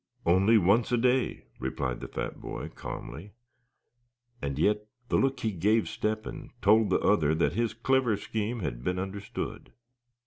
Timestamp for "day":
0.97-1.43